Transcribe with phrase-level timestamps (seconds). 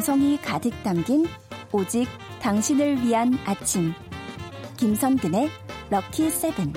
[0.00, 1.26] 정성이 가득 담긴
[1.72, 2.08] 오직
[2.40, 3.92] 당신을 위한 아침.
[4.78, 5.50] 김선근의
[5.90, 6.72] 럭키 세븐.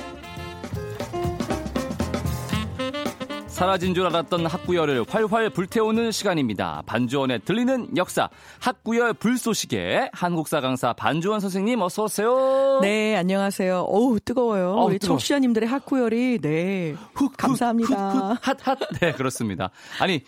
[3.48, 6.84] 사라진 줄 알았던 학구열을 활활 불태우는 시간입니다.
[6.86, 8.30] 반주원의 들리는 역사
[8.60, 12.80] 학구열 불쏘시개 한국사 강사 반주원 선생님 어서 오세요.
[12.82, 13.86] 네, 안녕하세요.
[13.88, 14.72] 어우, 뜨거워요.
[14.74, 15.18] 어우, 우리 뜨거워.
[15.18, 16.96] 청취자님들의 학구열이 네.
[17.14, 18.10] 훅, 감사합니다.
[18.10, 18.80] 훅, 훅, 핫, 핫.
[19.00, 19.70] 네, 그렇습니다.
[20.02, 20.24] 아니,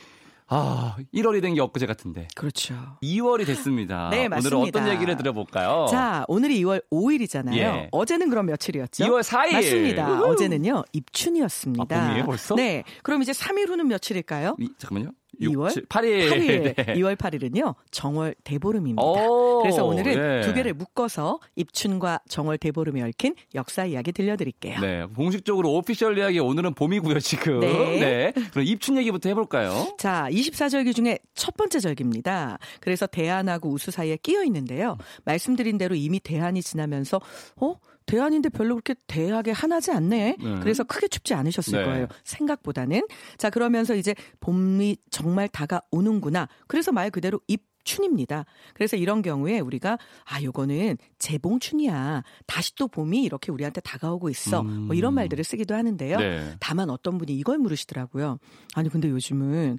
[0.47, 2.27] 아, 1월이 된 게 엊그제 같은데.
[2.35, 2.75] 그렇죠.
[3.01, 4.09] 2월이 됐습니다.
[4.11, 4.79] 네, 오늘은 맞습니다.
[4.79, 5.87] 어떤 얘기를 들어볼까요?
[5.89, 7.55] 자, 오늘이 2월 5일이잖아요.
[7.57, 7.89] 예.
[7.91, 9.03] 어제는 그럼 며칠이었죠?
[9.05, 9.53] 2월 4일.
[9.53, 10.07] 맞습니다.
[10.11, 10.25] 우후.
[10.31, 11.95] 어제는요, 입춘이었습니다.
[11.95, 12.55] 아, 봄이에요, 벌써?
[12.55, 12.83] 네.
[13.03, 14.55] 그럼 이제 3일 후는 며칠일까요?
[14.59, 15.11] 이, 잠깐만요.
[15.41, 16.29] 2월 7, 8일.
[16.31, 16.75] 8일.
[16.75, 16.93] 네.
[16.95, 19.01] 2월 8일은요, 정월 대보름입니다.
[19.01, 20.41] 오, 그래서 오늘은 예.
[20.41, 24.79] 두 개를 묶어서 입춘과 정월 대보름이 얽힌 역사 이야기 들려드릴게요.
[24.79, 27.59] 네, 공식적으로 오피셜 이야기 오늘은 봄이고요, 지금.
[27.61, 28.33] 네.
[28.51, 29.95] 그럼 입춘 얘기부터 해볼까요?
[29.97, 32.57] 자, 24절기 중에 첫 번째 절기입니다.
[32.79, 34.97] 그래서 대한하고 우수 사이에 끼어 있는데요.
[35.23, 37.19] 말씀드린 대로 이미 대한이 지나면서
[37.57, 37.75] 어?
[38.05, 40.37] 대한인데 별로 그렇게 대하게 한하지 않네.
[40.39, 40.59] 네.
[40.61, 41.85] 그래서 크게 춥지 않으셨을 네.
[41.85, 42.07] 거예요.
[42.23, 43.07] 생각보다는.
[43.37, 46.47] 자, 그러면서 이제 봄이 정말 다가오는구나.
[46.67, 48.45] 그래서 말 그대로 입 춘입니다.
[48.73, 52.23] 그래서 이런 경우에 우리가 아, 요거는 재봉춘이야.
[52.47, 54.61] 다시 또 봄이 이렇게 우리한테 다가오고 있어.
[54.61, 54.87] 음.
[54.87, 56.17] 뭐 이런 말들을 쓰기도 하는데요.
[56.17, 56.55] 네.
[56.59, 58.39] 다만 어떤 분이 이걸 물으시더라고요.
[58.73, 59.77] 아니 근데 요즘은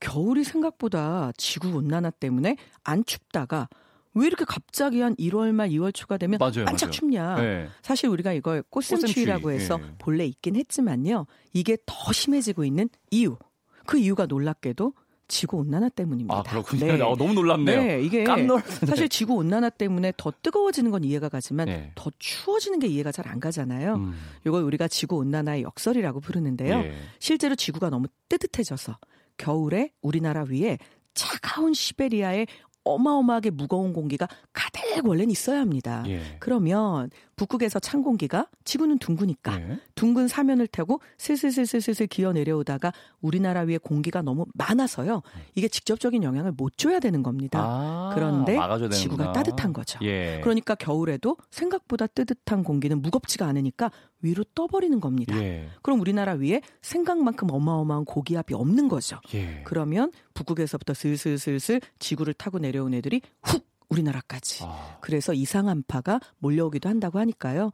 [0.00, 3.68] 겨울이 생각보다 지구 온난화 때문에 안 춥다가
[4.16, 6.90] 왜 이렇게 갑자기 한 1월 말 2월 초가 되면 맞아요, 반짝 맞아요.
[6.90, 7.34] 춥냐.
[7.36, 7.68] 네.
[7.82, 9.94] 사실 우리가 이걸 꽃샘추위라고 꽃샘추위, 해서 예.
[9.98, 11.26] 본래 있긴 했지만요.
[11.52, 13.36] 이게 더 심해지고 있는 이유.
[13.86, 14.94] 그 이유가 놀랍게도
[15.28, 16.36] 지구 온난화 때문입니다.
[16.38, 16.86] 아, 그렇군요.
[16.86, 17.00] 네.
[17.02, 17.82] 어, 너무 놀랍네요.
[17.82, 18.24] 네, 이게.
[18.86, 21.90] 사실 지구 온난화 때문에 더 뜨거워지는 건 이해가 가지만 네.
[21.96, 23.94] 더 추워지는 게 이해가 잘 안 가잖아요.
[23.96, 24.14] 음.
[24.46, 26.76] 이걸 우리가 지구 온난화의 역설이라고 부르는데요.
[26.78, 26.94] 예.
[27.18, 28.98] 실제로 지구가 너무 뜨뜻해져서
[29.36, 30.78] 겨울에 우리나라 위에
[31.14, 32.46] 차가운 시베리아의
[32.86, 36.02] 어마어마하게 무거운 공기가 가득 원래는 있어야 합니다.
[36.06, 36.20] 예.
[36.38, 39.78] 그러면 북극에서 찬 공기가 지구는 둥그니까 예.
[39.94, 45.22] 둥근 사면을 타고 슬슬슬슬슬 기어 내려오다가 우리나라 위에 공기가 너무 많아서요.
[45.54, 47.60] 이게 직접적인 영향을 못 줘야 되는 겁니다.
[47.62, 48.56] 아, 그런데
[48.90, 49.32] 지구가.
[49.32, 49.98] 따뜻한 거죠.
[50.02, 50.40] 예.
[50.42, 53.90] 그러니까 겨울에도 생각보다 뜨뜻한 공기는 무겁지가 않으니까
[54.26, 55.36] 위로 떠버리는 겁니다.
[55.40, 55.68] 예.
[55.82, 59.20] 그럼 우리나라 위에 생각만큼 어마어마한 고기압이 없는 거죠.
[59.34, 59.62] 예.
[59.64, 64.64] 그러면 북극에서부터 슬슬슬슬 지구를 타고 내려온 애들이 훅 우리나라까지.
[64.64, 67.70] 아, 그래서 이상한파가 몰려오기도 한다고 하니까요.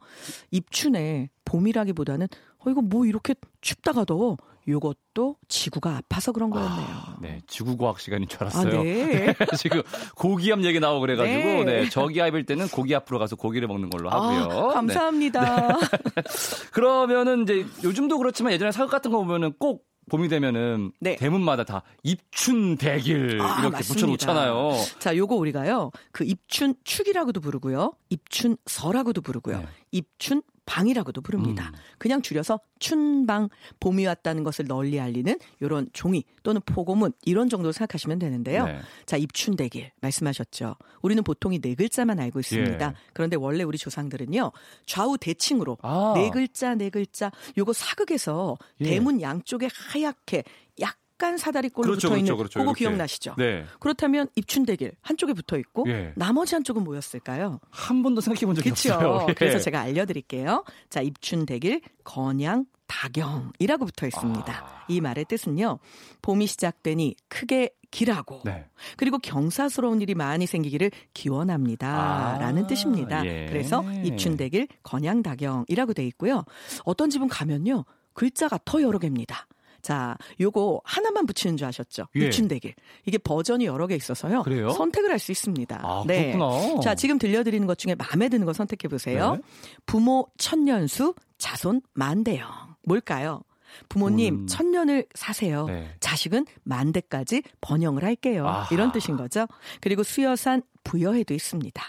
[0.51, 2.27] 입춘에 봄이라기보다는
[2.65, 4.37] 어 이거 뭐 이렇게 춥다가 더워.
[4.67, 6.87] 요것도 지구가 아파서 그런 거였네요.
[7.21, 8.83] 네, 지구과학 시간인 줄 아, 알았어요.
[8.83, 9.35] 네.
[9.59, 9.81] 지금
[10.15, 11.63] 고기압 얘기 나오고 그래가지고 네.
[11.65, 11.89] 네.
[11.89, 14.43] 저기압일 때는 고기 앞으로 가서 고기를 먹는 걸로 하고요.
[14.43, 14.73] 아, 네.
[14.73, 15.79] 감사합니다.
[16.71, 21.15] 그러면은 이제 요즘도 그렇지만 예전에 사극 같은 거 보면은 꼭 봄이 되면은 네.
[21.15, 23.93] 대문마다 다 입춘 대길 아, 이렇게 맞습니다.
[23.93, 24.71] 붙여놓잖아요.
[24.99, 25.91] 자, 요거 우리가요.
[26.11, 27.93] 그 입춘 축이라고도 부르고요.
[28.09, 29.59] 입춘 서라고도 부르고요.
[29.59, 29.67] 네.
[29.91, 31.71] 입춘 방이라고도 부릅니다.
[31.73, 31.79] 음.
[31.97, 38.19] 그냥 줄여서 춘방, 봄이 왔다는 것을 널리 알리는 요런 종이 또는 포고문 이런 정도로 생각하시면
[38.19, 38.65] 되는데요.
[38.65, 38.79] 네.
[39.05, 40.75] 자, 입춘대길 말씀하셨죠.
[41.01, 42.87] 우리는 보통 이 네 글자만 알고 있습니다.
[42.87, 42.93] 예.
[43.13, 44.51] 그런데 원래 우리 조상들은요.
[44.85, 46.13] 좌우 대칭으로 아.
[46.15, 48.85] 네 글자 네 글자 요거 사극에서 예.
[48.85, 50.43] 대문 양쪽에 하얗게
[50.81, 52.59] 약 간 사다리꼴로 그렇죠, 붙어 있는 그렇죠, 그렇죠.
[52.59, 52.79] 그거 이렇게.
[52.79, 53.35] 기억나시죠?
[53.37, 53.63] 네.
[53.79, 56.11] 그렇다면 입춘대길 한쪽에 붙어 있고 예.
[56.17, 57.61] 나머지 한쪽은 뭐였을까요?
[57.69, 58.93] 한 번도 생각해 본 적이 그렇죠.
[58.93, 59.25] 없어요.
[59.29, 59.33] 예.
[59.33, 60.65] 그래서 제가 알려 드릴게요.
[60.89, 64.53] 자, 입춘대길 건양 다경이라고 붙어 있습니다.
[64.53, 64.85] 아.
[64.89, 65.79] 이 말의 뜻은요.
[66.21, 68.65] 봄이 시작되니 크게 길하고 네.
[68.97, 72.33] 그리고 경사스러운 일이 많이 생기기를 기원합니다.
[72.33, 73.25] 아, 라는 뜻입니다.
[73.25, 73.45] 예.
[73.47, 76.43] 그래서 입춘대길 건양다경이라고 돼 있고요.
[76.83, 77.85] 어떤 집은 가면요.
[78.13, 79.47] 글자가 더 여러 개입니다.
[79.83, 82.07] 자, 요거 하나만 붙이는 줄 아셨죠?
[82.15, 82.25] 예.
[82.25, 82.73] 입춘대길.
[83.05, 84.41] 이게 버전이 여러 개 있어서요.
[84.43, 84.71] 그래요?
[84.71, 85.79] 선택을 할 수 있습니다.
[85.83, 86.31] 아, 네.
[86.33, 86.79] 그렇구나.
[86.81, 89.35] 자, 지금 들려드리는 것 중에 마음에 드는 거 선택해 보세요.
[89.35, 89.41] 네.
[89.85, 92.49] 부모 천년수, 자손 만대영.
[92.85, 93.41] 뭘까요?
[93.89, 94.47] 부모님 음.
[94.47, 95.65] 천년을 사세요.
[95.65, 95.89] 네.
[95.99, 98.47] 자식은 만대까지 번영을 할게요.
[98.47, 98.67] 아하.
[98.73, 99.47] 이런 뜻인 거죠.
[99.81, 101.81] 그리고 수여산 부여해도 있습니다.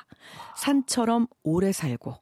[0.56, 2.16] 산처럼 오래 살고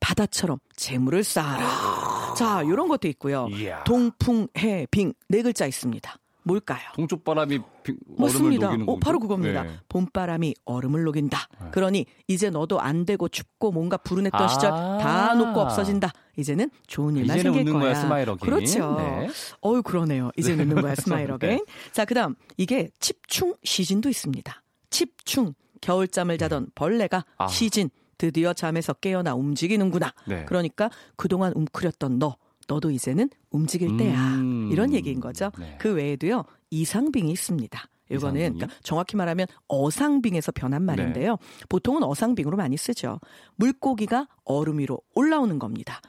[0.00, 2.23] 바다처럼 재물을 쌓아라.
[2.34, 3.48] 자, 이런 것도 있고요.
[3.50, 3.82] 이야.
[3.84, 6.14] 동풍해빙 네 글자 있습니다.
[6.46, 6.80] 뭘까요?
[6.94, 8.66] 동쪽 바람이 비- 얼음을 맞습니다.
[8.66, 8.98] 녹이는 어?
[8.98, 9.62] 바로 그겁니다.
[9.62, 9.78] 네.
[9.88, 11.38] 봄바람이 얼음을 녹인다.
[11.58, 11.68] 네.
[11.70, 14.48] 그러니 이제 너도 안 되고 춥고 뭔가 불운했던 아.
[14.48, 16.10] 시절 다 녹고 없어진다.
[16.36, 17.82] 이제는 좋은 일만 이제는 생길 거야.
[17.82, 18.26] 거야, smile.
[18.36, 18.96] 그렇죠.
[18.98, 19.28] 네.
[19.64, 20.30] 어유 그러네요.
[20.36, 21.32] 이제 웃는 거야 smile 네.
[21.32, 21.64] again.
[21.92, 24.62] 자, 그다음 이게 칩충 시진도 있습니다.
[24.90, 27.46] 칩충 겨울잠을 자던 벌레가 아.
[27.46, 27.88] 시진
[28.18, 30.12] 드디어 잠에서 깨어나 움직이는구나.
[30.26, 30.44] 네.
[30.44, 34.34] 그러니까 그동안 웅크렸던 너 너도 이제는 움직일 때야.
[34.36, 34.70] 음.
[34.72, 35.50] 이런 얘기인 거죠.
[35.58, 35.76] 네.
[35.78, 36.44] 그 외에도요.
[36.70, 37.78] 이상빙이 있습니다.
[38.10, 38.58] 이거는 이상빙이?
[38.58, 41.36] 그러니까 정확히 말하면 어상빙에서 변한 말인데요.
[41.68, 43.18] 보통은 어상빙으로 많이 쓰죠.
[43.56, 46.00] 물고기가 얼음 위로 올라오는 겁니다.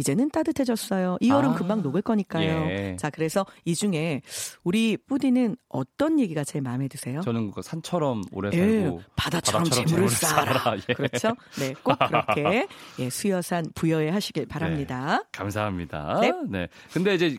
[0.00, 1.18] 이제는 따뜻해졌어요.
[1.20, 2.66] 이 얼음 아, 금방 녹을 거니까요.
[2.70, 2.96] 예.
[2.98, 4.22] 자, 그래서 이 중에
[4.64, 7.20] 우리 뿌디는 어떤 얘기가 제일 마음에 드세요?
[7.20, 10.52] 저는 그 산처럼 오래 예, 살고 바다처럼, 바다처럼 재물을 쌓아라.
[10.54, 10.76] 쌓아라.
[10.88, 10.94] 예.
[10.94, 11.36] 그렇죠?
[11.58, 12.66] 네, 꼭 그렇게
[12.98, 15.22] 예, 수여산 부여에 하시길 바랍니다.
[15.32, 16.18] 감사합니다.
[16.22, 16.32] 네.
[16.48, 16.68] 네.
[16.94, 17.36] 근데 이제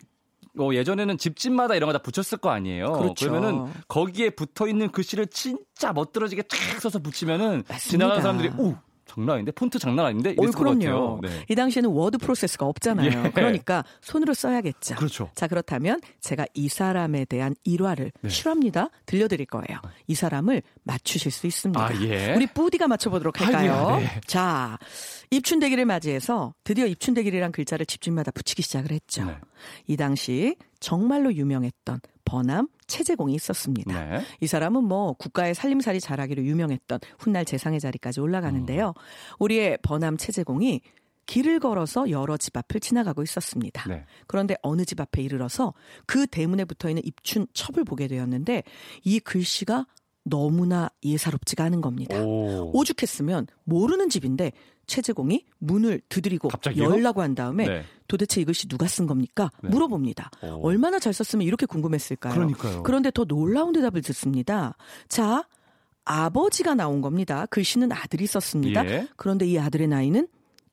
[0.54, 2.92] 뭐 예전에는 집집마다 이런 거 다 붙였을 거 아니에요.
[2.92, 3.26] 그렇죠.
[3.26, 7.78] 러면은 거기에 붙어 있는 글씨를 진짜 멋들어지게 쫙 써서 붙이면은 맞습니다.
[7.78, 8.76] 지나가는 사람들이 오
[9.14, 11.20] 장난 아닌데 폰트 장난 아닌데 어, 이랬을 것 그럼요.
[11.22, 11.28] 네.
[11.48, 13.24] 이 당시에는 워드 프로세스가 없잖아요.
[13.26, 13.30] 예.
[13.30, 14.96] 그러니까 손으로 써야겠죠.
[14.96, 15.30] 그렇죠.
[15.34, 18.28] 자, 그렇다면 제가 이 사람에 대한 일화를 네.
[18.28, 18.88] 실화입니다.
[19.06, 19.80] 들려드릴 거예요.
[20.06, 21.84] 이 사람을 맞추실 수 있습니다.
[21.84, 22.34] 아, 예.
[22.34, 23.72] 우리 뿌디가 맞춰보도록 할까요?
[23.72, 24.20] 아이고야, 네.
[24.26, 24.78] 자,
[25.30, 29.24] 입춘대길을 맞이해서 드디어 입춘대길이라는 글자를 집집마다 붙이기 시작을 했죠.
[29.24, 29.36] 네.
[29.86, 32.00] 이 당시 정말로 유명했던
[32.32, 34.04] 번암 채제공이 있었습니다.
[34.04, 34.22] 네.
[34.40, 38.88] 이 사람은 뭐 국가의 살림살이 잘하기로 유명했던 훗날 재상의 자리까지 올라가는데요.
[38.88, 39.34] 음.
[39.38, 40.80] 우리의 번암 채제공이
[41.26, 43.86] 길을 걸어서 여러 집 앞을 지나가고 있었습니다.
[43.86, 44.06] 네.
[44.26, 45.74] 그런데 어느 집 앞에 이르러서
[46.06, 48.62] 그 대문에 붙어 있는 입춘 첩을 보게 되었는데
[49.04, 49.86] 이 글씨가
[50.24, 52.18] 너무나 예사롭지가 않은 겁니다.
[52.18, 52.70] 오.
[52.72, 54.52] 오죽했으면 모르는 집인데
[54.92, 56.84] 최재공이 문을 두드리고 갑자기요?
[56.84, 57.84] 열라고 한 다음에 네.
[58.08, 59.50] 도대체 이 글씨 누가 쓴 겁니까?
[59.62, 59.70] 네.
[59.70, 60.30] 물어봅니다.
[60.42, 60.66] 오.
[60.66, 62.34] 얼마나 잘 썼으면 이렇게 궁금했을까요?
[62.34, 62.82] 그러니까요.
[62.82, 64.76] 그런데 더 놀라운 대답을 듣습니다.
[65.08, 65.48] 자,
[66.04, 67.46] 아버지가 나온 겁니다.
[67.46, 68.84] 글씨는 아들이 썼습니다.
[68.86, 69.08] 예.
[69.16, 70.28] 그런데 이 아들의 나이는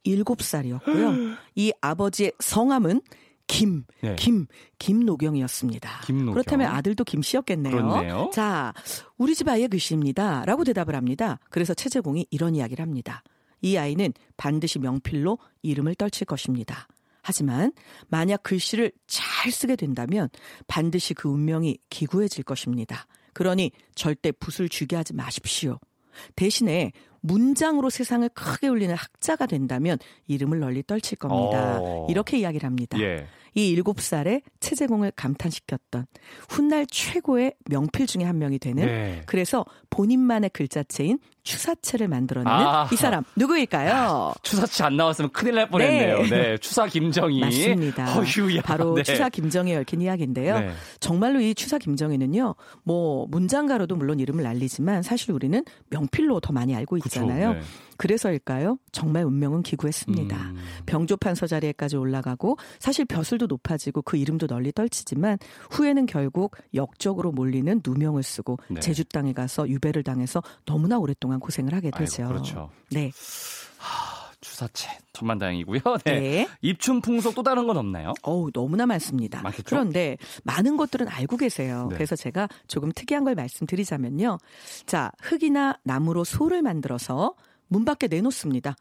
[0.06, 1.38] 7살이었고요.
[1.56, 3.02] 이 아버지의 성함은
[3.48, 4.18] 김, 네.
[4.18, 4.48] 김,
[4.80, 6.02] 김노경이었습니다.
[6.06, 6.34] 김노경.
[6.34, 7.74] 그렇다면 아들도 김 씨였겠네요.
[7.74, 8.30] 그렇네요.
[8.34, 8.74] 자,
[9.18, 10.44] 우리 집 아이의 글씨입니다.
[10.46, 11.40] 라고 대답을 합니다.
[11.50, 13.24] 그래서 최재공이 이런 이야기를 합니다.
[13.62, 16.88] 이 아이는 반드시 명필로 이름을 떨칠 것입니다.
[17.22, 17.72] 하지만
[18.08, 20.30] 만약 글씨를 잘 쓰게 된다면
[20.68, 23.06] 반드시 그 운명이 기구해질 것입니다.
[23.34, 25.80] 그러니 절대 붓을 쥐게 하지 마십시오.
[26.36, 31.80] 대신에 문장으로 세상을 크게 울리는 학자가 된다면 이름을 널리 떨칠 겁니다.
[31.82, 32.08] 어.
[32.10, 33.00] 이렇게 이야기를 합니다.
[33.00, 33.28] 예.
[33.56, 36.06] 이 일곱 살에 최재공을 감탄시켰던
[36.50, 39.24] 훗날 최고의 명필 중에 한 명이 되는 네.
[39.26, 42.88] 그래서 본인만의 글자체인 추사체를 만들어내는 아.
[42.92, 44.34] 이 사람 누구일까요?
[44.44, 46.22] 추사치 안 나왔으면 큰일 날 뻔했네요.
[46.24, 46.30] 네.
[46.30, 46.58] 네.
[46.60, 47.40] 추사 김정희.
[47.40, 48.20] 맞습니다.
[48.20, 48.62] 어휴야.
[48.62, 49.02] 바로 네.
[49.02, 50.60] 추사 김정희에 얽힌 이야기인데요.
[50.60, 50.72] 네.
[51.00, 57.00] 정말로 이 추사 김정희는요, 뭐 문장가로도 물론 이름을 날리지만 사실 우리는 명필로 더 많이 알고
[57.00, 57.54] 그쵸, 있잖아요.
[57.54, 57.62] 네.
[57.98, 58.80] 그래서일까요?
[58.94, 60.38] 정말 운명은 기구했습니다.
[60.38, 60.58] 음.
[60.86, 65.38] 병조판서 자리에까지 올라가고 사실 벼슬도 높아지고 그 이름도 널리 떨치지만
[65.72, 68.80] 후에는 결국 역적으로 몰리는 누명을 쓰고 네.
[68.80, 72.24] 제주 땅에 가서 유배를 당해서 너무나 오랫동안 고생을 하게 되죠.
[72.24, 72.70] 아이고, 그렇죠.
[72.90, 73.12] 네.
[74.60, 75.80] 추사체 천만 다행이고요.
[76.06, 76.20] 네.
[76.20, 76.48] 네.
[76.62, 78.14] 입춘 풍속 또 다른 건 없나요?
[78.24, 79.42] 어우, 너무나 많습니다.
[79.42, 79.64] 많겠죠?
[79.70, 81.88] 그런데 많은 것들은 알고 계세요.
[81.90, 81.96] 네.
[81.96, 84.38] 그래서 제가 조금 특이한 걸 말씀드리자면요.
[84.86, 87.36] 자, 흙이나 나무로 소를 만들어서
[87.68, 88.76] 문 밖에 내놓습니다.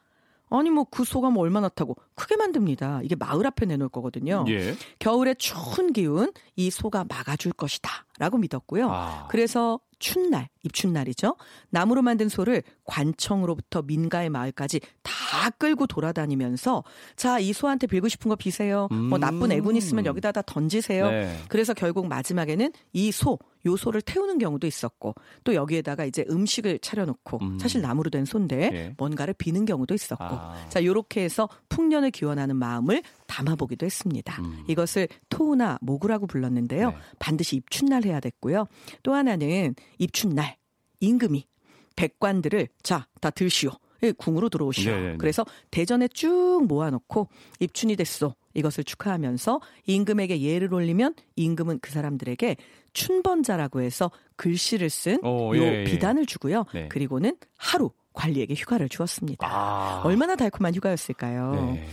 [0.51, 3.01] 아니 뭐 그 소가 뭐 얼마나 타고 크게 만듭니다.
[3.05, 4.47] 이게 마을 앞에 내놓을 거거든요.
[4.49, 4.75] 예.
[4.99, 8.91] 겨울의 추운 기운 이 소가 막아줄 것이다 라고 믿었고요.
[8.91, 9.29] 아.
[9.31, 11.37] 그래서 춘날, 입춘날이죠.
[11.71, 16.85] 나무로 만든 소를 관청으로부터 민가의 마을까지 다 끌고 돌아다니면서
[17.17, 18.89] 자, 이 소한테 빌고 싶은 거 비세요.
[18.91, 19.21] 뭐 음.
[19.21, 21.11] 나쁜 애군 있으면 여기다 다 던지세요.
[21.11, 21.37] 네.
[21.49, 27.39] 그래서 결국 마지막에는 이 소, 요 소를 태우는 경우도 있었고 또 여기에다가 이제 음식을 차려놓고
[27.43, 27.59] 음.
[27.59, 28.95] 사실 나무로 된 소인데 예.
[28.97, 30.55] 뭔가를 비는 경우도 있었고 아.
[30.69, 34.43] 자, 요렇게 해서 풍년을 기원하는 마음을 담아보기도 했습니다.
[34.43, 34.65] 음.
[34.67, 36.91] 이것을 토우나 모구라고 불렀는데요.
[36.91, 36.97] 네.
[37.21, 38.67] 반드시 입춘날 해야 됐고요.
[39.05, 40.57] 또 하나는 입춘날
[40.99, 41.47] 임금이
[41.95, 43.71] 백관들을 자, 다 들시오.
[44.03, 44.93] 예, 궁으로 들어오시오.
[44.93, 45.17] 네, 네, 네.
[45.19, 47.29] 그래서 대전에 쭉 모아놓고
[47.61, 48.35] 입춘이 됐소.
[48.55, 52.57] 이것을 축하하면서 임금에게 예를 올리면 임금은 그 사람들에게
[52.93, 55.85] 춘번자라고 해서 글씨를 쓴 오, 요 예, 예.
[55.85, 56.65] 비단을 주고요.
[56.73, 56.89] 네.
[56.89, 59.47] 그리고는 하루 관리에게 휴가를 주었습니다.
[59.49, 60.03] 아.
[60.05, 61.53] 얼마나 달콤한 휴가였을까요?
[61.75, 61.89] 네.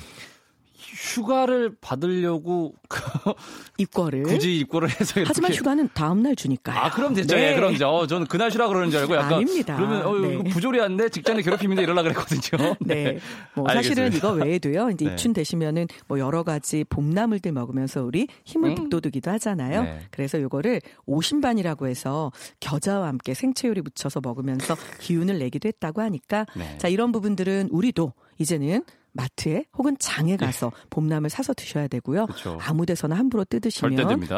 [0.94, 2.76] 휴가를 받으려고
[3.78, 4.24] 입거를.
[4.24, 6.78] 굳이 입고를 해서 이렇게 하지만 휴가는 다음 날 주니까요.
[6.78, 7.36] 아, 그럼 됐죠.
[7.36, 7.52] 네.
[7.52, 9.76] 예, 그럼 죠 어, 저는 그날 쉬라 그러는 줄 알고 약간 아닙니다.
[9.76, 10.44] 그러면 어, 네.
[10.50, 12.76] 부조리한데 직장내 괴롭힘인데 이러려 그랬거든요.
[12.82, 13.20] 네.
[13.54, 14.14] 뭐 사실은.
[14.14, 14.92] 이거 외에도요.
[14.92, 15.12] 이제 네.
[15.12, 18.76] 입춘 되시면은 뭐 여러 가지 봄나물들 먹으면서 우리 힘을 음.
[18.76, 19.84] 북돋우기도 하잖아요.
[19.84, 20.00] 네.
[20.12, 26.78] 그래서 요거를 오신반이라고 해서 겨자와 함께 생채 요리 묻혀서 먹으면서 기운을 내기도 했다고 하니까 네.
[26.78, 28.84] 자, 이런 부분들은 우리도 이제는
[29.16, 32.22] 마트에 혹은 장에 가서 봄나물 사서 드셔야 되고요.
[32.22, 32.26] 네.
[32.26, 32.58] 그렇죠.
[32.62, 33.96] 아무 데서나 함부로 뜯으시면.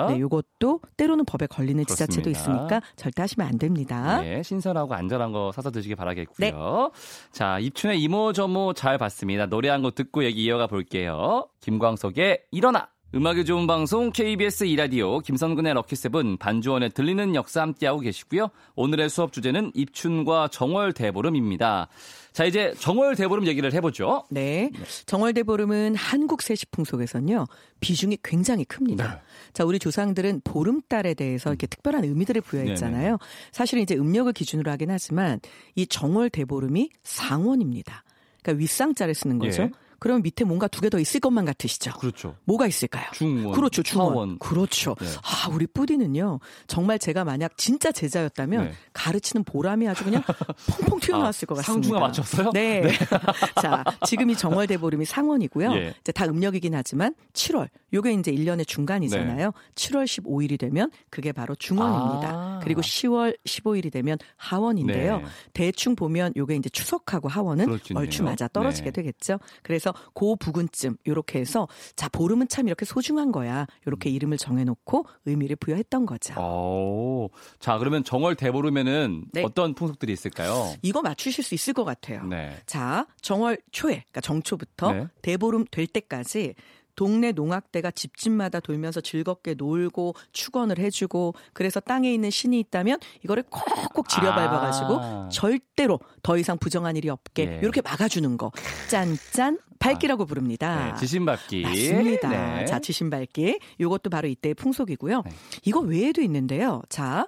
[0.07, 2.53] 네, 요것도 때로는 법에 걸리는 지자체도 그렇습니다.
[2.65, 4.21] 있으니까 절대 하시면 안 됩니다.
[4.21, 6.91] 네, 신선하고 안전한 거 사서 드시기 바라겠고요.
[7.31, 9.47] 자, 입춘의 이모저모 잘 봤습니다.
[9.47, 11.47] 노래 한 곡 듣고 얘기 이어가 볼게요.
[11.61, 12.89] 김광석의 일어나.
[13.15, 18.49] 음악이 좋은 방송 KBS 이라디오 김선근의 럭키세븐 반주원의 들리는 역사 함께하고 계시고요.
[18.75, 21.87] 오늘의 수업 주제는 입춘과 정월 대보름입니다.
[22.33, 24.25] 자 이제 정월 대보름 얘기를 해보죠.
[24.29, 24.71] 네.
[25.05, 27.45] 정월 대보름은 한국 세시풍 속에서는요
[27.79, 29.15] 비중이 굉장히 큽니다.
[29.15, 29.21] 네.
[29.53, 33.19] 자 우리 조상들은 보름달에 대해서 이렇게 특별한 의미들을 부여했잖아요.
[33.53, 35.39] 사실은 이제 음력을 기준으로 하긴 하지만
[35.75, 38.03] 이 정월 대보름이 상원입니다.
[38.43, 39.63] 그러니까 윗상자를 쓰는 거죠.
[39.63, 39.71] 예.
[39.99, 41.91] 그럼 밑에 뭔가 두 개 더 있을 것만 같으시죠?
[41.99, 42.35] 그렇죠.
[42.45, 43.05] 뭐가 있을까요?
[43.13, 44.11] 중원, 그렇죠, 중원.
[44.13, 44.39] 하원.
[44.39, 44.95] 그렇죠.
[44.99, 45.07] 네.
[45.23, 48.71] 아, 우리 뿌디는요, 정말 제가 만약 진짜 제자였다면 네.
[48.93, 50.23] 가르치는 보람이 아주 그냥
[50.79, 51.73] 펑펑 튀어나왔을 것 같습니다.
[51.73, 52.51] 상중하 맞췄어요?
[52.53, 52.83] 네.
[53.61, 55.73] 자, 지금 이 정월 대보름이 상원이고요.
[55.73, 55.93] 예.
[56.01, 59.51] 이제 다 음력이긴 하지만 7월, 요게 이제 1년의 중간이잖아요.
[59.75, 62.27] 7월 15일이 되면 그게 바로 중원입니다.
[62.27, 62.33] 네.
[62.33, 62.59] 아.
[62.63, 65.17] 그리고 10월 15일이 되면 하원인데요.
[65.19, 65.25] 네.
[65.53, 68.01] 대충 보면 요게 이제 추석하고 하원은 그렇겠네요.
[68.01, 69.01] 얼추 맞아 떨어지게 네.
[69.01, 69.39] 되겠죠.
[69.63, 73.65] 그래서 고 부근쯤 요렇게 해서 자 보름은 참 이렇게 소중한 거야.
[73.85, 76.33] 요렇게 이름을 정해놓고 의미를 부여했던 거죠.
[76.39, 77.29] 오,
[77.59, 79.43] 자 그러면 정월 대보름에는 네.
[79.43, 80.73] 어떤 풍속들이 있을까요?
[80.81, 82.23] 이거 맞추실 수 있을 것 같아요.
[82.23, 82.57] 네.
[82.65, 85.07] 자, 정월 초에, 그러니까 정초부터 네.
[85.21, 86.55] 대보름 될 때까지
[86.97, 94.09] 동네 농악대가 집집마다 돌면서 즐겁게 놀고 축원을 해주고 그래서 땅에 있는 신이 있다면 이거를 콕콕
[94.09, 95.29] 지려 밟아가지고 아.
[95.31, 97.59] 절대로 더 이상 부정한 일이 없게 예.
[97.61, 98.51] 이렇게 막아주는 거
[98.89, 100.93] 짠짠 밝기라고 부릅니다.
[100.93, 101.61] 네, 지신받기.
[101.61, 102.29] 맞습니다.
[102.29, 102.65] 네.
[102.65, 103.59] 자, 지신밟기.
[103.79, 105.21] 요것도 바로 이때의 풍속이고요.
[105.23, 105.31] 네.
[105.65, 106.81] 이거 외에도 있는데요.
[106.89, 107.27] 자,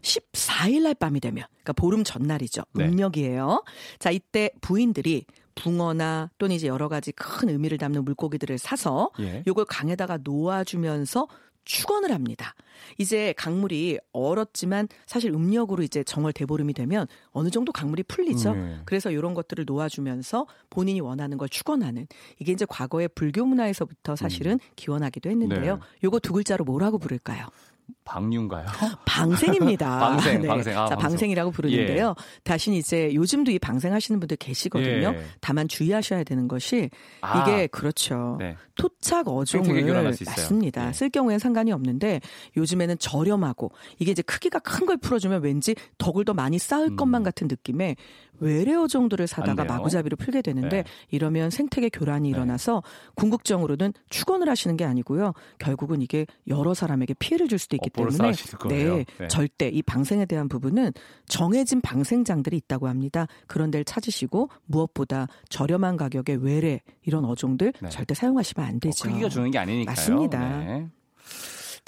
[0.00, 2.62] 14일 날 밤이 되면, 그러니까 보름 전날이죠.
[2.72, 2.86] 네.
[2.86, 3.62] 음력이에요.
[3.98, 5.26] 자, 이때 부인들이
[5.60, 9.42] 붕어나 또는 이제 여러 가지 큰 의미를 담는 물고기들을 사서 예.
[9.46, 11.28] 요걸 강에다가 놓아주면서
[11.64, 12.54] 축원을 합니다.
[12.96, 18.54] 이제 강물이 얼었지만 사실 음력으로 이제 정월 대보름이 되면 어느 정도 강물이 풀리죠.
[18.54, 18.78] 네.
[18.86, 22.06] 그래서 이런 것들을 놓아주면서 본인이 원하는 걸 축원하는
[22.38, 25.76] 이게 이제 과거의 불교 문화에서부터 사실은 기원하기도 했는데요.
[25.76, 25.80] 네.
[26.02, 27.46] 요거 두 글자로 뭐라고 부를까요?
[28.04, 28.66] 방류인가요?
[29.06, 29.98] 방생입니다.
[30.00, 30.74] 방생, 방생.
[30.76, 30.98] 아, 자, 방생.
[31.10, 32.14] 방생 이라고 부르는데요.
[32.44, 35.14] 다신 이제 요즘도 이 방생 하시는 분들 계시거든요.
[35.14, 35.22] 예.
[35.40, 36.90] 다만 주의하셔야 되는 것이
[37.20, 37.42] 아.
[37.42, 38.36] 이게 그렇죠.
[38.38, 38.56] 네.
[38.74, 39.84] 토착 어종을.
[40.24, 40.88] 맞습니다.
[40.88, 40.92] 예.
[40.92, 42.20] 쓸 경우에는 상관이 없는데
[42.56, 46.96] 요즘에는 저렴하고 이게 이제 크기가 큰 걸 풀어주면 왠지 덕을 더 많이 쌓을 음.
[46.96, 47.96] 것만 같은 느낌에
[48.40, 49.64] 외래 어종들을 사다가.
[49.64, 50.84] 마구잡이로 풀게 되는데 네.
[51.10, 52.82] 이러면 생태계 교란이 일어나서
[53.14, 55.34] 궁극적으로는 축원을 하시는 게 아니고요.
[55.58, 57.99] 결국은 이게 여러 사람에게 피해를 줄 수도 있기 업보를
[58.68, 58.96] 때문에.
[58.96, 59.28] 네, 네.
[59.28, 60.92] 절대 이 방생에 대한 부분은
[61.26, 63.26] 정해진 방생장들이 있다고 합니다.
[63.46, 67.88] 그런 데를 찾으시고 무엇보다 저렴한 가격에 외래 이런 어종들 네.
[67.88, 69.08] 절대 사용하시면 안 어, 되죠.
[69.08, 69.92] 크기가 주는 게 아니니까요.
[69.92, 70.58] 맞습니다.
[70.64, 70.88] 네.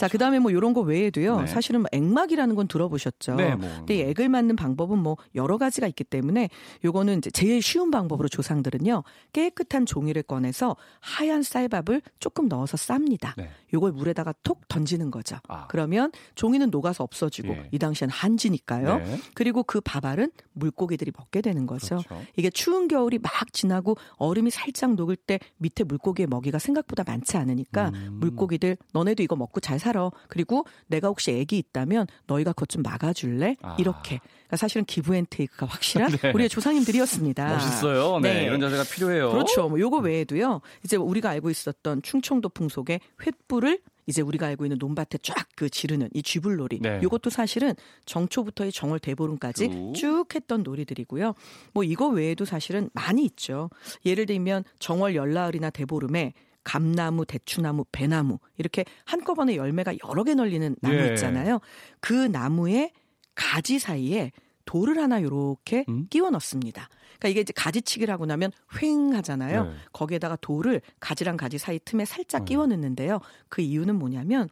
[0.03, 1.43] 자, 그 다음에 뭐 이런 거 외에도요.
[1.43, 1.47] 네.
[1.47, 3.37] 사실은 뭐 액막이라는 건 들어보셨죠.
[3.37, 3.71] 네, 뭐.
[3.77, 6.49] 근데 이 액을 맞는 방법은 뭐 여러 가지가 있기 때문에
[6.85, 9.05] 요거는 이제 제일 쉬운 방법으로 조상들은요.
[9.33, 13.35] 깨끗한 종이를 꺼내서 하얀 쌀밥을 조금 넣어서 쌉니다.
[13.37, 13.49] 네.
[13.73, 15.37] 요걸 물에다가 톡 던지는 거죠.
[15.47, 15.69] 아.
[15.69, 17.69] 그러면 종이는 녹아서 없어지고 예.
[17.71, 18.99] 이 당시엔 한지니까요.
[18.99, 19.19] 네.
[19.35, 21.99] 그리고 그 밥알은 물고기들이 먹게 되는 거죠.
[21.99, 22.27] 그렇죠.
[22.37, 27.91] 이게 추운 겨울이 막 지나고 얼음이 살짝 녹을 때 밑에 물고기의 먹이가 생각보다 많지 않으니까
[27.95, 28.17] 음.
[28.19, 29.92] 물고기들 너네도 이거 먹고 잘 살아.
[30.29, 33.57] 그리고 내가 혹시 애기 있다면 너희가 그것 좀 막아줄래?
[33.63, 33.77] 아.
[33.79, 34.19] 이렇게.
[34.19, 36.33] 그러니까 사실은 기브앤테이크가 확실한 네.
[36.33, 37.49] 우리의 조상님들이었습니다.
[37.49, 38.21] 멋있어요.
[38.21, 38.35] 네.
[38.35, 38.45] 네.
[38.45, 39.31] 이런 자세가 필요해요.
[39.31, 39.69] 그렇죠.
[39.69, 40.61] 뭐 요거 외에도요.
[40.85, 46.09] 이제 우리가 알고 있었던 충청도 풍속의 횃불을 이제 우리가 알고 있는 논밭에 쫙 그 지르는
[46.13, 46.81] 이 쥐불놀이.
[46.81, 46.99] 네.
[47.03, 49.93] 요것도 사실은 정초부터 이 정월 대보름까지 쭉.
[49.95, 51.35] 쭉 했던 놀이들이고요.
[51.73, 53.71] 뭐 이거 외에도 사실은 많이 있죠.
[54.05, 56.33] 예를 들면 정월 열나을이나 대보름에
[56.65, 61.09] 감나무, 대추나무, 배나무 이렇게 한꺼번에 열매가 여러 개 널리는 나무 예.
[61.09, 61.61] 있잖아요.
[62.01, 62.93] 그 나무의
[63.35, 64.33] 가지 사이에
[64.65, 66.07] 돌을 하나 요렇게 음?
[66.09, 66.89] 끼워 넣습니다.
[67.19, 69.65] 그러니까 이게 이제 가지치기라고 나면 휑 하잖아요.
[69.65, 69.75] 네.
[69.93, 72.45] 거기에다가 돌을 가지랑 가지 사이 틈에 살짝 음.
[72.45, 73.21] 끼워 넣는데요.
[73.49, 74.49] 그 이유는 뭐냐면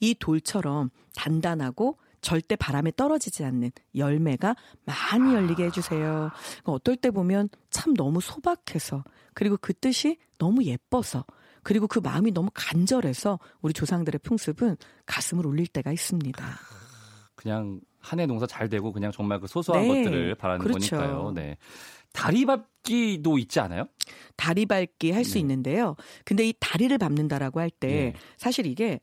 [0.00, 4.56] 이 돌처럼 단단하고 절대 바람에 떨어지지 않는 열매가
[4.86, 6.30] 많이 열리게 해주세요.
[6.64, 9.04] 어떨 때 보면 참 너무 소박해서
[9.34, 11.26] 그리고 그 뜻이 너무 예뻐서
[11.64, 16.44] 그리고 그 마음이 너무 간절해서 우리 조상들의 풍습은 가슴을 울릴 때가 있습니다.
[17.34, 20.04] 그냥 한 해 농사 잘 되고 그냥 정말 그 소소한 네.
[20.04, 20.96] 것들을 바라는 그렇죠.
[20.96, 21.32] 거니까요.
[21.34, 21.56] 네.
[22.12, 23.86] 다리 밟기도 있지 않아요?
[24.36, 25.40] 다리 밟기 할수 네.
[25.40, 25.96] 있는데요.
[26.24, 28.14] 근데 이 다리를 밟는다라고 할때 예.
[28.36, 29.00] 사실 이게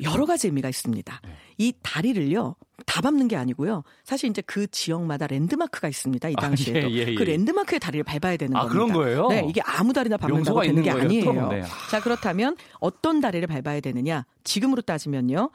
[0.00, 1.20] 여러 가지 의미가 있습니다.
[1.24, 1.30] 네.
[1.58, 2.54] 이 다리를요.
[2.84, 3.84] 다 밟는 게 아니고요.
[4.04, 6.28] 사실 이제 그 지역마다 랜드마크가 있습니다.
[6.28, 6.90] 이 아, 당시에도.
[6.90, 7.14] 예, 예, 예.
[7.14, 8.72] 그 랜드마크의 다리를 밟아야 되는 아, 겁니다.
[8.72, 9.28] 그런 거예요?
[9.28, 11.24] 네, 이게 아무 다리나 밟는다고 되는 게 거예요, 아니에요.
[11.24, 11.48] 또?
[11.48, 11.62] 네.
[11.90, 14.26] 자, 그렇다면 어떤 다리를 밟아야 되느냐?
[14.44, 15.50] 지금으로 따지면요.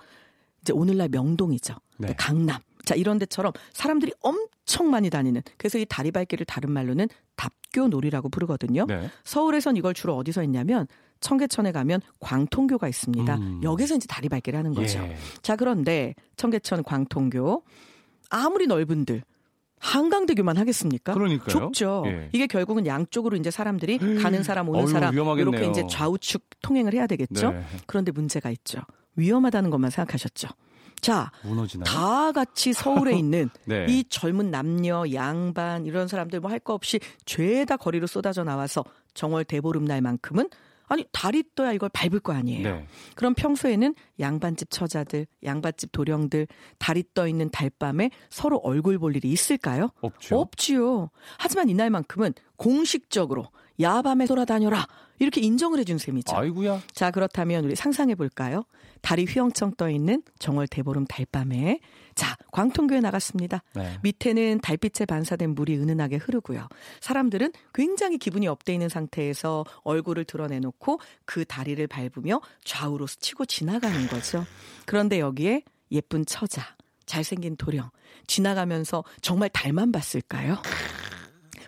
[0.61, 1.75] 이제 오늘날 명동이죠.
[1.99, 2.15] 네.
[2.17, 2.59] 강남.
[2.85, 5.43] 자, 이런 데처럼 사람들이 엄청 많이 다니는.
[5.57, 8.85] 그래서 이 다리 밟기를 다른 말로는 답교 놀이라고 부르거든요.
[8.87, 9.09] 네.
[9.23, 10.87] 서울에선 이걸 주로 어디서 했냐면
[11.21, 13.35] 청계천에 가면 광통교가 있습니다.
[13.35, 13.61] 음.
[13.63, 14.99] 여기서 이제 다리 밟기를 하는 거죠.
[14.99, 15.15] 예.
[15.41, 17.63] 자, 그런데 청계천 광통교
[18.29, 19.23] 아무리 넓은들
[19.79, 21.13] 한강대교만 하겠습니까?
[21.13, 21.47] 그러니까요.
[21.47, 22.03] 좁죠.
[22.05, 22.29] 예.
[22.33, 25.53] 이게 결국은 양쪽으로 이제 사람들이 가는 사람 오는 사람 위험하겠네요.
[25.59, 27.51] 이렇게 이제 좌우측 통행을 해야 되겠죠.
[27.51, 27.63] 네.
[27.87, 28.81] 그런데 문제가 있죠.
[29.15, 30.49] 위험하다는 것만 생각하셨죠.
[31.01, 31.83] 자, 무너지나요?
[31.85, 33.87] 다 같이 서울에 있는 네.
[33.89, 38.83] 이 젊은 남녀, 양반 이런 사람들 뭐 할 거 없이 죄다 거리로 쏟아져 나와서
[39.15, 40.47] 정월 대보름날만큼은
[40.91, 42.63] 아니 다리 떠야 이걸 밟을 거 아니에요.
[42.63, 42.85] 네.
[43.15, 46.47] 그럼 평소에는 양반집 처자들, 양반집 도령들
[46.79, 49.91] 다리 떠 있는 달밤에 서로 얼굴 볼 일이 있을까요?
[50.01, 50.37] 없죠.
[50.37, 51.09] 없지요.
[51.39, 53.47] 하지만 이날만큼은 공식적으로
[53.79, 54.87] 야밤에 돌아다녀라
[55.19, 56.35] 이렇게 인정을 해준 셈이죠.
[56.35, 56.81] 아이구야.
[56.93, 58.63] 자 그렇다면 우리 상상해 볼까요?
[59.01, 61.79] 달이 휘영청 떠 있는 정월 대보름 달밤에
[62.15, 63.63] 자 광통교에 나갔습니다.
[63.73, 63.97] 네.
[64.03, 66.67] 밑에는 달빛에 반사된 물이 은은하게 흐르고요.
[66.99, 74.45] 사람들은 굉장히 기분이 up돼 있는 상태에서 얼굴을 드러내놓고 그 다리를 밟으며 좌우로 스치고 지나가는 거죠.
[74.85, 76.75] 그런데 여기에 예쁜 처자,
[77.05, 77.89] 잘생긴 도령
[78.27, 80.61] 지나가면서 정말 달만 봤을까요?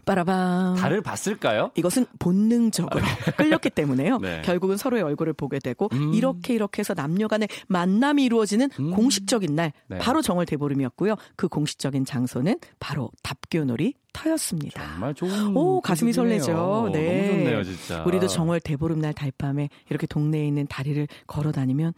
[0.06, 0.76] 빠라밤.
[0.76, 1.72] 달을 봤을까요?
[1.76, 3.02] 이것은 본능적으로
[3.38, 4.20] 끌렸기 때문에요.
[4.20, 4.42] 네.
[4.44, 6.14] 결국은 서로의 얼굴을 보게 되고 음.
[6.14, 8.92] 이렇게 이렇게 해서 남녀 간의 만남이 이루어지는 음.
[8.92, 9.98] 공식적인 날 네.
[10.00, 11.16] 바로 정월 대보름이었고요.
[11.36, 14.80] 그 공식적인 장소는 바로 답교놀이 터였습니다.
[14.92, 15.56] 정말 좋은.
[15.58, 16.14] 오, 가슴이.
[16.14, 16.90] 설레죠.
[16.94, 17.28] 네.
[17.28, 18.04] 너무 좋네요, 진짜.
[18.04, 21.94] 우리도 정월 대보름날 달밤에 이렇게 동네에 있는 다리를 걸어 다니면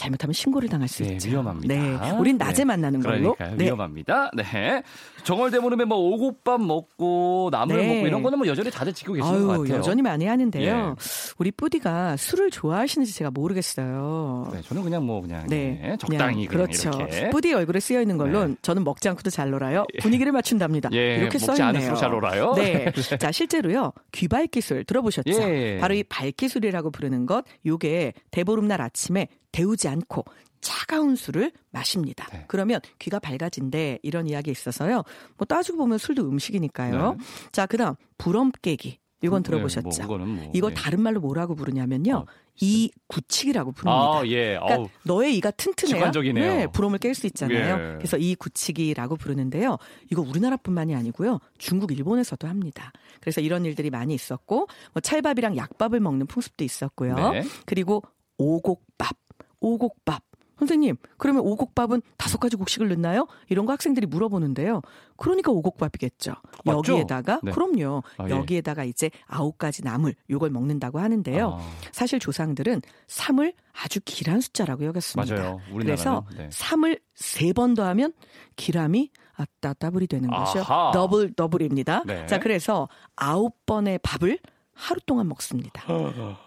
[0.00, 1.28] 잘못하면 신고를 당할 수 네, 있죠.
[1.28, 1.74] 위험합니다.
[1.74, 2.64] 네, 우린 낮에 네.
[2.64, 3.34] 만나는 걸로.
[3.34, 3.56] 그러니까요.
[3.56, 3.64] 네.
[3.66, 4.30] 위험합니다.
[4.34, 4.82] 네.
[5.24, 7.86] 정월 대보름에 뭐 오곡밥 먹고 나물 네.
[7.94, 9.76] 먹고 이런 거는 뭐 여전히 다들 지키고 계시는 아유, 것 같아요.
[9.78, 10.64] 여전히 많이 하는데요.
[10.64, 10.94] 예.
[11.38, 14.50] 우리 뿌디가 술을 좋아하시는지 제가 모르겠어요.
[14.54, 16.90] 네, 저는 그냥 뭐 그냥 네, 네, 적당히 그냥, 그렇죠.
[16.98, 17.30] 이렇게.
[17.30, 18.54] 뿌디 얼굴에 쓰여 있는 걸로 네.
[18.62, 19.84] 저는 먹지 않고도 잘 놀아요.
[20.00, 20.88] 분위기를 맞춘답니다.
[20.92, 21.68] 예, 이렇게 써 먹지 있네요.
[21.68, 22.54] 않을수록 잘 놀아요.
[22.54, 22.90] 네.
[23.20, 23.92] 자, 실제로요.
[24.12, 25.30] 귀발 기술 들어보셨죠?
[25.30, 25.78] 예.
[25.80, 27.44] 바로 이 발기술이라고 부르는 것.
[27.66, 30.24] 요게 대보름날 아침에 데우지 않고
[30.60, 32.26] 차가운 술을 마십니다.
[32.32, 32.44] 네.
[32.46, 35.04] 그러면 귀가 밝아진대 이런 이야기 있어서요.
[35.36, 37.12] 뭐 따지고 보면 술도 음식이니까요.
[37.12, 37.18] 네.
[37.52, 38.98] 자, 그다음 부럼 깨기.
[39.22, 39.88] 이건 들어보셨죠?
[39.88, 40.80] 네, 뭐, 그거는 뭐, 이걸 네.
[40.80, 42.16] 다른 말로 뭐라고 부르냐면요.
[42.16, 42.26] 어,
[42.62, 44.18] 이 굳히기라고 부릅니다.
[44.18, 44.58] 아, 예.
[44.58, 44.88] 그러니까 아우.
[45.04, 46.54] 너의 이가 튼튼해야 직관적이네요.
[46.54, 47.74] 네, 부럼을 깰 수 있잖아요.
[47.74, 47.98] 예.
[47.98, 49.76] 그래서 이 굳히기라고 부르는데요.
[50.10, 51.38] 이거 우리나라뿐만이 아니고요.
[51.58, 52.92] 중국, 일본에서도 합니다.
[53.20, 57.30] 그래서 이런 일들이 많이 있었고 뭐 찰밥이랑 약밥을 먹는 풍습도 있었고요.
[57.32, 57.42] 네.
[57.66, 58.02] 그리고
[58.38, 59.16] 오곡밥,
[59.60, 60.22] 오곡밥.
[60.58, 63.26] 선생님, 그러면 오곡밥은 다섯 가지 곡식을 넣나요?
[63.48, 64.82] 이런 거 학생들이 물어보는데요.
[65.16, 66.34] 그러니까 오곡밥이겠죠.
[66.66, 66.92] 맞죠?
[66.92, 67.50] 여기에다가 네.
[67.50, 68.02] 그럼요.
[68.18, 68.30] 아, 예.
[68.30, 71.58] 여기에다가 이제 아홉 가지 나물 요걸 먹는다고 하는데요.
[71.58, 75.34] 아, 사실 조상들은 3을 아주 길한 숫자라고 여겼습니다.
[75.34, 75.60] 맞아요.
[75.72, 76.50] 그래서 네.
[76.50, 78.12] 3을 세 번 더하면
[78.56, 80.64] 길함이 아 따따블이 되는 것이요.
[80.92, 82.02] 더블 더블입니다.
[82.04, 82.26] 네.
[82.26, 84.38] 자, 그래서 아홉 번의 밥을
[84.80, 85.84] 하루 동안 먹습니다.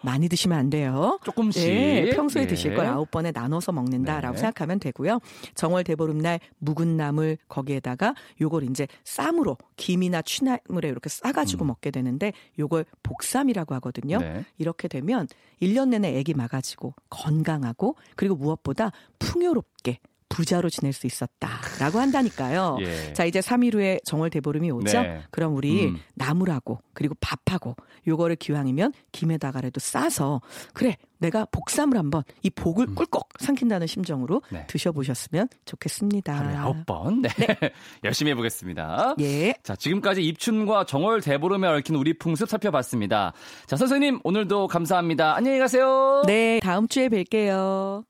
[0.02, 1.18] 많이 드시면 안 돼요.
[1.24, 1.62] 조금씩.
[1.68, 2.46] 예, 평소에 예.
[2.46, 4.40] 드실 걸 아홉 번에 나눠서 먹는다라고 네.
[4.40, 5.20] 생각하면 되고요.
[5.54, 12.84] 정월 대보름날 묵은 나물 거기에다가 요걸 이제 쌈으로 김이나 취나물에 이렇게 싸가지고 먹게 되는데 요걸
[13.02, 14.16] 복삼이라고 하거든요.
[14.16, 14.20] 음.
[14.20, 14.44] 네.
[14.58, 15.28] 이렇게 되면
[15.62, 19.98] 1년 내내 애기 막아지고 건강하고 그리고 무엇보다 풍요롭게
[20.34, 22.78] 부자로 지낼 수 있었다라고 한다니까요.
[22.82, 23.12] 예.
[23.12, 25.00] 자, 이제 3일 후에 정월 대보름이 오죠.
[25.00, 25.22] 네.
[25.30, 25.98] 그럼 우리 음.
[26.14, 27.76] 나물하고 그리고 밥하고
[28.08, 30.40] 요거를 기왕이면 김에다가라도 싸서
[30.72, 34.54] 그래 내가 복삼을 한번 이 복을 꿀꺽 삼킨다는 심정으로 음.
[34.54, 34.66] 네.
[34.66, 36.36] 드셔보셨으면 좋겠습니다.
[36.36, 37.22] 하루에 아홉 번.
[37.22, 37.30] 네.
[38.02, 39.14] 열심히 해보겠습니다.
[39.20, 39.54] 예.
[39.62, 43.32] 자, 지금까지 입춘과 정월 대보름에 얽힌 우리 풍습 살펴봤습니다.
[43.66, 45.36] 자, 선생님, 오늘도 감사합니다.
[45.36, 46.22] 안녕히 가세요.
[46.26, 48.04] 네, 다음 주에 뵐게요.